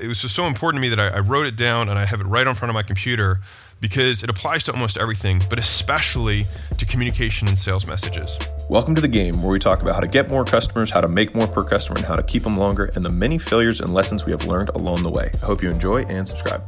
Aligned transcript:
it 0.00 0.08
was 0.08 0.22
just 0.22 0.34
so 0.34 0.46
important 0.46 0.82
to 0.82 0.88
me 0.88 0.94
that 0.94 1.00
I, 1.00 1.18
I 1.18 1.20
wrote 1.20 1.46
it 1.46 1.56
down 1.56 1.88
and 1.88 1.98
I 1.98 2.06
have 2.06 2.20
it 2.20 2.26
right 2.26 2.46
on 2.46 2.54
front 2.54 2.70
of 2.70 2.74
my 2.74 2.82
computer 2.82 3.40
because 3.80 4.22
it 4.22 4.30
applies 4.30 4.64
to 4.64 4.72
almost 4.72 4.98
everything, 4.98 5.42
but 5.48 5.58
especially 5.58 6.44
to 6.78 6.86
communication 6.86 7.48
and 7.48 7.58
sales 7.58 7.86
messages. 7.86 8.38
Welcome 8.68 8.94
to 8.94 9.00
the 9.00 9.08
game 9.08 9.42
where 9.42 9.52
we 9.52 9.58
talk 9.58 9.82
about 9.82 9.94
how 9.94 10.00
to 10.00 10.08
get 10.08 10.28
more 10.28 10.44
customers, 10.44 10.90
how 10.90 11.00
to 11.00 11.08
make 11.08 11.34
more 11.34 11.46
per 11.46 11.64
customer, 11.64 11.98
and 11.98 12.06
how 12.06 12.16
to 12.16 12.22
keep 12.22 12.42
them 12.42 12.56
longer, 12.56 12.90
and 12.94 13.04
the 13.04 13.10
many 13.10 13.38
failures 13.38 13.80
and 13.80 13.92
lessons 13.92 14.24
we 14.24 14.32
have 14.32 14.46
learned 14.46 14.70
along 14.70 15.02
the 15.02 15.10
way. 15.10 15.30
I 15.42 15.46
hope 15.46 15.62
you 15.62 15.70
enjoy 15.70 16.02
and 16.04 16.26
subscribe. 16.26 16.62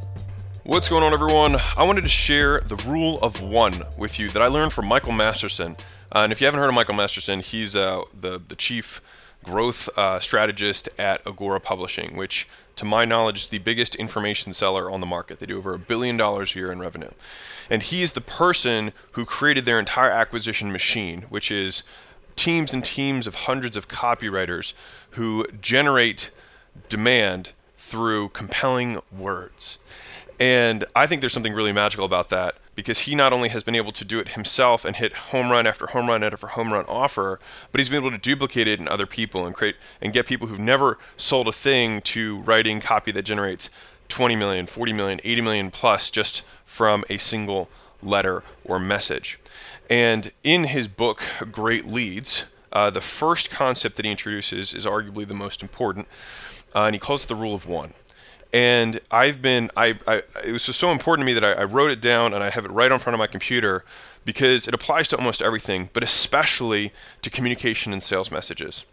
What's 0.64 0.88
going 0.88 1.02
on, 1.02 1.12
everyone? 1.12 1.56
I 1.76 1.84
wanted 1.84 2.02
to 2.02 2.08
share 2.08 2.60
the 2.60 2.76
rule 2.88 3.18
of 3.20 3.42
one 3.42 3.82
with 3.98 4.18
you 4.18 4.28
that 4.30 4.40
I 4.40 4.46
learned 4.46 4.72
from 4.72 4.86
Michael 4.86 5.12
Masterson. 5.12 5.76
Uh, 6.10 6.20
and 6.20 6.32
if 6.32 6.40
you 6.40 6.46
haven't 6.46 6.60
heard 6.60 6.68
of 6.68 6.74
Michael 6.74 6.94
Masterson, 6.94 7.40
he's 7.40 7.74
uh, 7.74 8.02
the, 8.18 8.40
the 8.46 8.54
chief 8.54 9.02
growth 9.44 9.88
uh, 9.96 10.20
strategist 10.20 10.88
at 10.98 11.26
Agora 11.26 11.60
Publishing, 11.60 12.16
which, 12.16 12.48
to 12.76 12.84
my 12.84 13.04
knowledge, 13.04 13.42
is 13.42 13.48
the 13.48 13.58
biggest 13.58 13.94
information 13.96 14.52
seller 14.52 14.90
on 14.90 15.00
the 15.00 15.06
market. 15.06 15.38
They 15.38 15.46
do 15.46 15.58
over 15.58 15.74
a 15.74 15.78
billion 15.78 16.16
dollars 16.16 16.54
a 16.54 16.58
year 16.58 16.72
in 16.72 16.78
revenue. 16.80 17.10
And 17.70 17.82
he 17.82 18.02
is 18.02 18.12
the 18.12 18.20
person 18.20 18.92
who 19.12 19.24
created 19.24 19.64
their 19.64 19.78
entire 19.78 20.10
acquisition 20.10 20.72
machine, 20.72 21.22
which 21.28 21.50
is 21.50 21.82
teams 22.36 22.72
and 22.72 22.84
teams 22.84 23.26
of 23.26 23.34
hundreds 23.34 23.76
of 23.76 23.88
copywriters 23.88 24.72
who 25.10 25.46
generate 25.60 26.30
demand 26.88 27.52
through 27.76 28.30
compelling 28.30 29.00
words. 29.16 29.78
And 30.40 30.84
I 30.96 31.06
think 31.06 31.20
there's 31.20 31.32
something 31.32 31.52
really 31.52 31.72
magical 31.72 32.04
about 32.04 32.30
that 32.30 32.56
because 32.74 33.00
he 33.00 33.14
not 33.14 33.32
only 33.32 33.48
has 33.50 33.62
been 33.62 33.74
able 33.74 33.92
to 33.92 34.04
do 34.04 34.18
it 34.18 34.30
himself 34.30 34.84
and 34.84 34.96
hit 34.96 35.12
home 35.12 35.50
run 35.50 35.66
after 35.66 35.88
home 35.88 36.08
run 36.08 36.22
after 36.22 36.46
home 36.48 36.72
run 36.72 36.84
offer, 36.86 37.38
but 37.70 37.78
he's 37.78 37.88
been 37.88 38.00
able 38.00 38.10
to 38.10 38.18
duplicate 38.18 38.66
it 38.66 38.80
in 38.80 38.88
other 38.88 39.06
people 39.06 39.46
and 39.46 39.54
create 39.54 39.76
and 40.00 40.12
get 40.12 40.26
people 40.26 40.46
who've 40.46 40.58
never 40.58 40.98
sold 41.16 41.48
a 41.48 41.52
thing 41.52 42.00
to 42.00 42.40
writing 42.40 42.80
copy 42.80 43.12
that 43.12 43.22
generates 43.22 43.70
20 44.08 44.36
million, 44.36 44.66
40 44.66 44.92
million, 44.92 45.20
80 45.24 45.40
million 45.42 45.70
plus 45.70 46.10
just 46.10 46.44
from 46.64 47.04
a 47.08 47.18
single 47.18 47.68
letter 48.02 48.42
or 48.64 48.78
message. 48.78 49.38
And 49.88 50.32
in 50.42 50.64
his 50.64 50.88
book, 50.88 51.22
Great 51.50 51.86
Leads, 51.86 52.46
uh, 52.72 52.90
the 52.90 53.00
first 53.00 53.50
concept 53.50 53.96
that 53.96 54.04
he 54.04 54.10
introduces 54.10 54.72
is 54.72 54.86
arguably 54.86 55.26
the 55.26 55.34
most 55.34 55.62
important, 55.62 56.06
uh, 56.74 56.84
and 56.84 56.94
he 56.94 56.98
calls 56.98 57.24
it 57.24 57.28
the 57.28 57.34
rule 57.34 57.54
of 57.54 57.66
one 57.66 57.92
and 58.52 59.00
I've 59.10 59.40
been 59.40 59.70
I, 59.76 59.98
I 60.06 60.22
it 60.44 60.52
was 60.52 60.62
so 60.62 60.90
important 60.90 61.26
to 61.26 61.32
me 61.32 61.38
that 61.38 61.44
I, 61.44 61.62
I, 61.62 61.64
wrote 61.64 61.90
it 61.90 62.00
down 62.00 62.34
and 62.34 62.44
I 62.44 62.50
have 62.50 62.64
it 62.64 62.70
right 62.70 62.92
on 62.92 62.98
front 62.98 63.14
of 63.14 63.18
my 63.18 63.26
computer 63.26 63.84
because 64.24 64.68
it 64.68 64.74
applies 64.74 65.08
to 65.08 65.16
almost 65.16 65.42
everything, 65.42 65.90
but 65.92 66.02
especially 66.02 66.92
to 67.22 67.30
communication 67.30 67.92
and 67.92 68.02
sales 68.02 68.30
messages. 68.30 68.84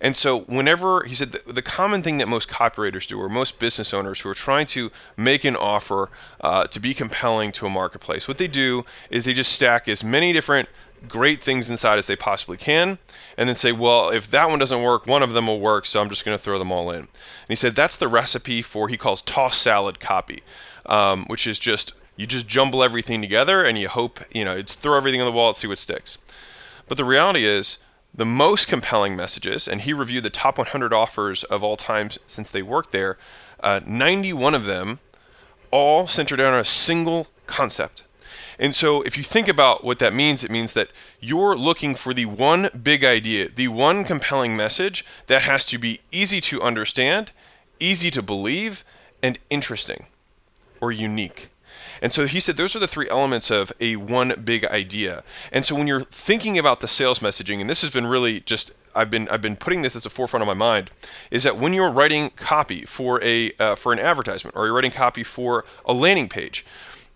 And 0.00 0.16
so, 0.16 0.40
whenever 0.40 1.04
he 1.04 1.14
said 1.14 1.32
the, 1.32 1.52
the 1.52 1.62
common 1.62 2.02
thing 2.02 2.18
that 2.18 2.28
most 2.28 2.48
copywriters 2.48 3.06
do, 3.06 3.20
or 3.20 3.28
most 3.28 3.58
business 3.58 3.94
owners 3.94 4.20
who 4.20 4.28
are 4.28 4.34
trying 4.34 4.66
to 4.66 4.90
make 5.16 5.44
an 5.44 5.56
offer 5.56 6.10
uh, 6.40 6.66
to 6.68 6.80
be 6.80 6.94
compelling 6.94 7.52
to 7.52 7.66
a 7.66 7.70
marketplace, 7.70 8.28
what 8.28 8.38
they 8.38 8.48
do 8.48 8.84
is 9.10 9.24
they 9.24 9.32
just 9.32 9.52
stack 9.52 9.88
as 9.88 10.04
many 10.04 10.32
different 10.32 10.68
great 11.08 11.42
things 11.42 11.70
inside 11.70 11.98
as 11.98 12.06
they 12.06 12.16
possibly 12.16 12.56
can, 12.56 12.98
and 13.36 13.48
then 13.48 13.56
say, 13.56 13.72
well, 13.72 14.10
if 14.10 14.30
that 14.30 14.48
one 14.48 14.58
doesn't 14.58 14.82
work, 14.82 15.06
one 15.06 15.22
of 15.22 15.32
them 15.32 15.46
will 15.46 15.60
work, 15.60 15.86
so 15.86 16.00
I'm 16.00 16.08
just 16.08 16.24
going 16.24 16.36
to 16.36 16.42
throw 16.42 16.58
them 16.58 16.72
all 16.72 16.90
in. 16.90 17.00
And 17.00 17.08
he 17.48 17.54
said 17.54 17.74
that's 17.74 17.96
the 17.96 18.08
recipe 18.08 18.62
for 18.62 18.88
he 18.88 18.96
calls 18.96 19.22
toss 19.22 19.56
salad 19.56 20.00
copy, 20.00 20.42
um, 20.86 21.24
which 21.26 21.46
is 21.46 21.58
just 21.58 21.94
you 22.16 22.26
just 22.26 22.46
jumble 22.46 22.82
everything 22.82 23.20
together 23.20 23.64
and 23.64 23.76
you 23.76 23.88
hope 23.88 24.20
you 24.32 24.44
know 24.44 24.54
it's 24.54 24.76
throw 24.76 24.96
everything 24.96 25.20
on 25.20 25.26
the 25.26 25.32
wall 25.32 25.48
and 25.48 25.56
see 25.56 25.66
what 25.66 25.78
sticks. 25.78 26.18
But 26.86 26.96
the 26.96 27.04
reality 27.04 27.44
is 27.44 27.78
the 28.14 28.24
most 28.24 28.68
compelling 28.68 29.16
messages, 29.16 29.66
and 29.66 29.80
he 29.80 29.92
reviewed 29.92 30.22
the 30.22 30.30
top 30.30 30.58
100 30.58 30.92
offers 30.92 31.44
of 31.44 31.64
all 31.64 31.76
time 31.76 32.10
since 32.26 32.50
they 32.50 32.62
worked 32.62 32.92
there. 32.92 33.18
Uh, 33.60 33.80
91 33.86 34.54
of 34.54 34.66
them 34.66 35.00
all 35.70 36.06
centered 36.06 36.40
on 36.40 36.58
a 36.58 36.64
single 36.64 37.28
concept 37.46 38.04
and 38.58 38.74
so, 38.74 39.02
if 39.02 39.16
you 39.16 39.24
think 39.24 39.48
about 39.48 39.84
what 39.84 39.98
that 39.98 40.14
means, 40.14 40.44
it 40.44 40.50
means 40.50 40.74
that 40.74 40.90
you're 41.20 41.56
looking 41.56 41.94
for 41.94 42.14
the 42.14 42.26
one 42.26 42.70
big 42.82 43.04
idea, 43.04 43.48
the 43.48 43.68
one 43.68 44.04
compelling 44.04 44.56
message 44.56 45.04
that 45.26 45.42
has 45.42 45.64
to 45.66 45.78
be 45.78 46.00
easy 46.12 46.40
to 46.42 46.62
understand, 46.62 47.32
easy 47.80 48.10
to 48.12 48.22
believe, 48.22 48.84
and 49.22 49.38
interesting 49.50 50.06
or 50.80 50.92
unique. 50.92 51.48
And 52.02 52.12
so 52.12 52.26
he 52.26 52.40
said 52.40 52.56
those 52.56 52.76
are 52.76 52.80
the 52.80 52.86
three 52.86 53.08
elements 53.08 53.50
of 53.50 53.72
a 53.80 53.96
one 53.96 54.40
big 54.44 54.64
idea. 54.66 55.22
And 55.52 55.64
so 55.64 55.74
when 55.74 55.86
you're 55.86 56.02
thinking 56.02 56.58
about 56.58 56.80
the 56.80 56.88
sales 56.88 57.20
messaging, 57.20 57.60
and 57.60 57.68
this 57.68 57.82
has 57.82 57.90
been 57.90 58.06
really 58.06 58.40
just 58.40 58.72
I've 58.94 59.10
been 59.10 59.28
I've 59.28 59.42
been 59.42 59.56
putting 59.56 59.82
this 59.82 59.96
as 59.96 60.06
a 60.06 60.10
forefront 60.10 60.42
of 60.42 60.46
my 60.46 60.54
mind 60.54 60.90
is 61.30 61.42
that 61.42 61.58
when 61.58 61.72
you're 61.72 61.90
writing 61.90 62.30
copy 62.36 62.84
for 62.84 63.22
a 63.22 63.52
uh, 63.58 63.74
for 63.74 63.92
an 63.92 63.98
advertisement 63.98 64.56
or 64.56 64.66
you're 64.66 64.74
writing 64.74 64.90
copy 64.90 65.22
for 65.22 65.64
a 65.84 65.92
landing 65.92 66.28
page, 66.28 66.64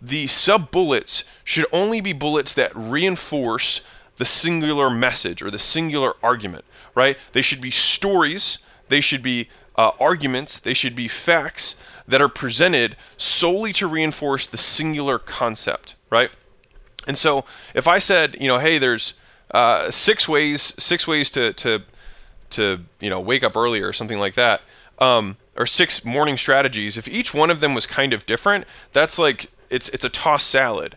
the 0.01 0.27
sub 0.27 0.71
bullets 0.71 1.25
should 1.45 1.67
only 1.73 2.01
be 2.01 2.13
bullets 2.13 2.55
that 2.55 2.73
reinforce 2.75 3.83
the 4.17 4.25
singular 4.25 4.91
message 4.91 5.43
or 5.43 5.51
the 5.51 5.59
singular 5.59 6.15
argument, 6.23 6.65
right? 6.95 7.17
They 7.33 7.43
should 7.43 7.61
be 7.61 7.71
stories, 7.71 8.59
they 8.89 9.01
should 9.01 9.23
be 9.23 9.49
uh, 9.79 9.93
arguments, 10.01 10.59
they 10.59 10.75
should 10.75 10.97
be 10.97 11.07
facts 11.07 11.77
that 12.07 12.21
are 12.21 12.29
presented 12.29 12.97
solely 13.17 13.73
to 13.73 13.87
reinforce 13.87 14.47
the 14.47 14.57
singular 14.57 15.19
concept, 15.19 15.95
right? 16.11 16.31
And 17.07 17.17
so 17.17 17.45
if 17.75 17.87
I 17.87 18.01
said, 18.01 18.37
you 18.41 18.49
know, 18.49 18.59
hey, 18.59 18.79
there's 18.79 19.15
uh, 19.53 19.91
six 19.91 20.29
ways, 20.29 20.75
six 20.83 21.07
ways 21.07 21.31
to, 21.31 21.53
to, 21.53 21.83
to, 22.51 22.81
you 23.01 23.09
know, 23.09 23.21
wake 23.21 23.45
up 23.45 23.57
earlier 23.57 23.87
or 23.87 23.93
something 23.93 24.19
like 24.19 24.35
that, 24.35 24.63
um, 24.99 25.37
or 25.57 25.65
six 25.65 26.05
morning 26.05 26.37
strategies, 26.37 26.99
if 26.99 27.07
each 27.07 27.33
one 27.33 27.49
of 27.49 27.61
them 27.61 27.73
was 27.73 27.87
kind 27.87 28.13
of 28.13 28.27
different, 28.27 28.65
that's 28.93 29.19
like 29.19 29.47
it's 29.71 29.89
it's 29.91 30.05
a 30.05 30.09
toss 30.09 30.45
salad. 30.45 30.97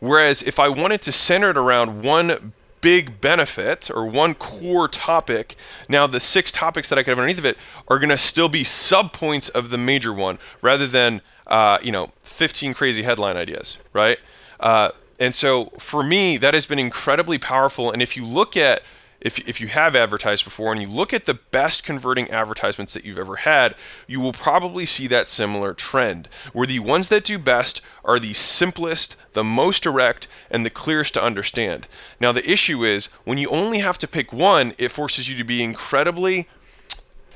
Whereas 0.00 0.42
if 0.42 0.58
I 0.58 0.68
wanted 0.68 1.02
to 1.02 1.12
center 1.12 1.50
it 1.50 1.56
around 1.56 2.02
one 2.02 2.52
big 2.84 3.18
benefit 3.18 3.90
or 3.90 4.04
one 4.04 4.34
core 4.34 4.88
topic. 4.88 5.56
Now, 5.88 6.06
the 6.06 6.20
six 6.20 6.52
topics 6.52 6.90
that 6.90 6.98
I 6.98 7.02
could 7.02 7.12
have 7.12 7.18
underneath 7.18 7.38
of 7.38 7.46
it 7.46 7.56
are 7.88 7.98
going 7.98 8.10
to 8.10 8.18
still 8.18 8.50
be 8.50 8.62
subpoints 8.62 9.50
of 9.50 9.70
the 9.70 9.78
major 9.78 10.12
one 10.12 10.38
rather 10.60 10.86
than, 10.86 11.22
uh, 11.46 11.78
you 11.82 11.90
know, 11.90 12.12
15 12.18 12.74
crazy 12.74 13.02
headline 13.02 13.38
ideas, 13.38 13.78
right? 13.94 14.18
Uh, 14.60 14.90
and 15.18 15.34
so 15.34 15.72
for 15.78 16.02
me, 16.02 16.36
that 16.36 16.52
has 16.52 16.66
been 16.66 16.78
incredibly 16.78 17.38
powerful. 17.38 17.90
And 17.90 18.02
if 18.02 18.18
you 18.18 18.26
look 18.26 18.54
at 18.54 18.82
if, 19.24 19.38
if 19.48 19.60
you 19.60 19.68
have 19.68 19.96
advertised 19.96 20.44
before 20.44 20.70
and 20.70 20.80
you 20.82 20.86
look 20.86 21.14
at 21.14 21.24
the 21.24 21.34
best 21.34 21.82
converting 21.82 22.30
advertisements 22.30 22.92
that 22.92 23.04
you've 23.04 23.18
ever 23.18 23.36
had, 23.36 23.74
you 24.06 24.20
will 24.20 24.34
probably 24.34 24.84
see 24.84 25.06
that 25.06 25.28
similar 25.28 25.72
trend, 25.72 26.28
where 26.52 26.66
the 26.66 26.78
ones 26.78 27.08
that 27.08 27.24
do 27.24 27.38
best 27.38 27.80
are 28.04 28.18
the 28.18 28.34
simplest, 28.34 29.16
the 29.32 29.42
most 29.42 29.82
direct, 29.82 30.28
and 30.50 30.64
the 30.64 30.70
clearest 30.70 31.14
to 31.14 31.24
understand. 31.24 31.88
Now, 32.20 32.32
the 32.32 32.48
issue 32.48 32.84
is 32.84 33.06
when 33.24 33.38
you 33.38 33.48
only 33.48 33.78
have 33.78 33.98
to 33.98 34.06
pick 34.06 34.30
one, 34.32 34.74
it 34.76 34.90
forces 34.90 35.28
you 35.28 35.36
to 35.36 35.44
be 35.44 35.62
incredibly 35.62 36.46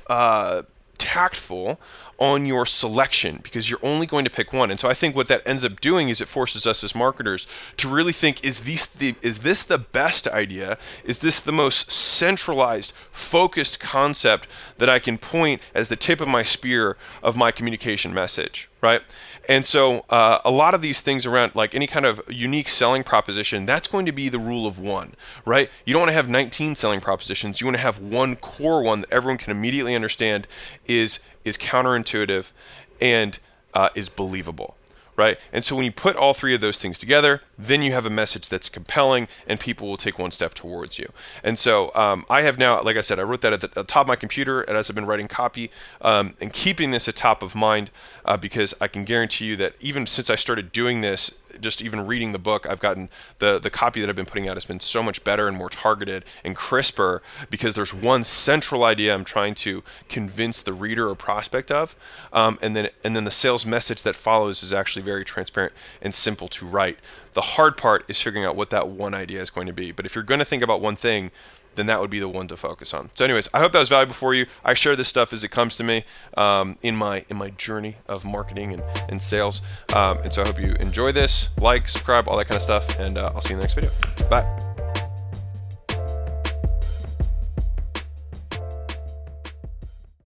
uh, 0.08 0.62
tactful 0.98 1.80
on 2.18 2.44
your 2.44 2.66
selection 2.66 3.38
because 3.42 3.70
you're 3.70 3.78
only 3.82 4.06
going 4.06 4.24
to 4.24 4.30
pick 4.30 4.52
one. 4.52 4.70
And 4.70 4.80
so 4.80 4.88
I 4.88 4.94
think 4.94 5.14
what 5.14 5.28
that 5.28 5.42
ends 5.46 5.64
up 5.64 5.80
doing 5.80 6.08
is 6.08 6.20
it 6.20 6.28
forces 6.28 6.66
us 6.66 6.82
as 6.82 6.94
marketers 6.94 7.46
to 7.76 7.88
really 7.88 8.12
think 8.12 8.44
is 8.44 8.62
this 8.62 8.86
the 8.86 9.14
is 9.22 9.40
this 9.40 9.64
the 9.64 9.78
best 9.78 10.26
idea? 10.26 10.78
Is 11.04 11.20
this 11.20 11.40
the 11.40 11.52
most 11.52 11.90
centralized, 11.90 12.92
focused 13.12 13.78
concept 13.78 14.48
that 14.78 14.88
I 14.88 14.98
can 14.98 15.16
point 15.16 15.62
as 15.74 15.88
the 15.88 15.96
tip 15.96 16.20
of 16.20 16.28
my 16.28 16.42
spear 16.42 16.96
of 17.22 17.36
my 17.36 17.52
communication 17.52 18.12
message, 18.12 18.68
right? 18.80 19.02
And 19.48 19.64
so 19.64 20.04
uh, 20.10 20.38
a 20.44 20.50
lot 20.50 20.74
of 20.74 20.80
these 20.80 21.00
things 21.00 21.26
around 21.26 21.54
like 21.54 21.74
any 21.74 21.86
kind 21.86 22.06
of 22.06 22.20
unique 22.28 22.68
selling 22.68 23.02
proposition, 23.02 23.66
that's 23.66 23.88
going 23.88 24.06
to 24.06 24.12
be 24.12 24.28
the 24.28 24.38
rule 24.38 24.66
of 24.66 24.78
one, 24.78 25.14
right? 25.44 25.70
You 25.84 25.92
don't 25.92 26.02
want 26.02 26.10
to 26.10 26.14
have 26.14 26.28
19 26.28 26.76
selling 26.76 27.00
propositions. 27.00 27.60
You 27.60 27.66
want 27.66 27.76
to 27.76 27.82
have 27.82 27.98
one 27.98 28.36
core 28.36 28.82
one 28.82 29.00
that 29.02 29.12
everyone 29.12 29.38
can 29.38 29.50
immediately 29.50 29.94
understand 29.94 30.46
is 30.86 31.20
is 31.44 31.56
counterintuitive 31.56 32.52
and 33.00 33.38
uh, 33.74 33.88
is 33.94 34.08
believable 34.08 34.76
right? 35.18 35.36
And 35.52 35.64
so 35.64 35.74
when 35.74 35.84
you 35.84 35.90
put 35.90 36.14
all 36.14 36.32
three 36.32 36.54
of 36.54 36.60
those 36.60 36.78
things 36.78 36.98
together, 36.98 37.42
then 37.58 37.82
you 37.82 37.92
have 37.92 38.06
a 38.06 38.10
message 38.10 38.48
that's 38.48 38.68
compelling 38.68 39.26
and 39.48 39.58
people 39.58 39.88
will 39.88 39.96
take 39.96 40.16
one 40.16 40.30
step 40.30 40.54
towards 40.54 40.96
you. 40.96 41.12
And 41.42 41.58
so 41.58 41.92
um, 41.96 42.24
I 42.30 42.42
have 42.42 42.56
now, 42.56 42.80
like 42.82 42.96
I 42.96 43.00
said, 43.00 43.18
I 43.18 43.22
wrote 43.22 43.40
that 43.40 43.52
at 43.52 43.60
the, 43.60 43.66
at 43.66 43.74
the 43.74 43.82
top 43.82 44.02
of 44.02 44.08
my 44.08 44.16
computer 44.16 44.60
and 44.62 44.76
as 44.76 44.88
I've 44.88 44.94
been 44.94 45.06
writing 45.06 45.26
copy 45.26 45.72
um, 46.00 46.36
and 46.40 46.52
keeping 46.52 46.92
this 46.92 47.08
at 47.08 47.16
top 47.16 47.42
of 47.42 47.56
mind 47.56 47.90
uh, 48.24 48.36
because 48.36 48.74
I 48.80 48.86
can 48.86 49.04
guarantee 49.04 49.46
you 49.46 49.56
that 49.56 49.74
even 49.80 50.06
since 50.06 50.30
I 50.30 50.36
started 50.36 50.70
doing 50.70 51.00
this, 51.00 51.36
just 51.60 51.82
even 51.82 52.06
reading 52.06 52.32
the 52.32 52.38
book, 52.38 52.66
I've 52.68 52.80
gotten 52.80 53.08
the 53.38 53.58
the 53.58 53.70
copy 53.70 54.00
that 54.00 54.08
I've 54.08 54.16
been 54.16 54.26
putting 54.26 54.48
out 54.48 54.56
has 54.56 54.64
been 54.64 54.80
so 54.80 55.02
much 55.02 55.24
better 55.24 55.48
and 55.48 55.56
more 55.56 55.68
targeted 55.68 56.24
and 56.44 56.54
crisper 56.54 57.22
because 57.50 57.74
there's 57.74 57.94
one 57.94 58.24
central 58.24 58.84
idea 58.84 59.14
I'm 59.14 59.24
trying 59.24 59.54
to 59.56 59.82
convince 60.08 60.62
the 60.62 60.72
reader 60.72 61.08
or 61.08 61.14
prospect 61.14 61.70
of, 61.70 61.96
um, 62.32 62.58
and 62.62 62.74
then 62.74 62.90
and 63.04 63.14
then 63.16 63.24
the 63.24 63.30
sales 63.30 63.66
message 63.66 64.02
that 64.02 64.16
follows 64.16 64.62
is 64.62 64.72
actually 64.72 65.02
very 65.02 65.24
transparent 65.24 65.72
and 66.02 66.14
simple 66.14 66.48
to 66.48 66.66
write. 66.66 66.98
The 67.32 67.40
hard 67.40 67.76
part 67.76 68.04
is 68.08 68.20
figuring 68.20 68.44
out 68.44 68.56
what 68.56 68.70
that 68.70 68.88
one 68.88 69.14
idea 69.14 69.40
is 69.40 69.50
going 69.50 69.66
to 69.66 69.72
be. 69.72 69.92
But 69.92 70.06
if 70.06 70.14
you're 70.14 70.24
going 70.24 70.40
to 70.40 70.44
think 70.44 70.62
about 70.62 70.80
one 70.80 70.96
thing, 70.96 71.30
then 71.74 71.86
that 71.86 72.00
would 72.00 72.10
be 72.10 72.18
the 72.18 72.28
one 72.28 72.48
to 72.48 72.56
focus 72.56 72.92
on. 72.92 73.10
So, 73.14 73.24
anyways, 73.24 73.48
I 73.54 73.60
hope 73.60 73.72
that 73.72 73.80
was 73.80 73.88
valuable 73.88 74.14
for 74.14 74.34
you. 74.34 74.46
I 74.64 74.74
share 74.74 74.96
this 74.96 75.08
stuff 75.08 75.32
as 75.32 75.44
it 75.44 75.50
comes 75.50 75.76
to 75.76 75.84
me 75.84 76.04
um, 76.36 76.76
in 76.82 76.96
my 76.96 77.24
in 77.28 77.36
my 77.36 77.50
journey 77.50 77.96
of 78.08 78.24
marketing 78.24 78.72
and, 78.74 78.82
and 79.08 79.22
sales. 79.22 79.62
Um, 79.94 80.18
and 80.18 80.32
so, 80.32 80.42
I 80.42 80.46
hope 80.46 80.60
you 80.60 80.74
enjoy 80.80 81.12
this. 81.12 81.56
Like, 81.58 81.88
subscribe, 81.88 82.28
all 82.28 82.36
that 82.36 82.46
kind 82.46 82.56
of 82.56 82.62
stuff. 82.62 82.98
And 82.98 83.16
uh, 83.16 83.32
I'll 83.34 83.40
see 83.40 83.50
you 83.50 83.54
in 83.54 83.60
the 83.60 83.64
next 83.64 83.74
video. 83.74 83.90
Bye. 84.28 84.67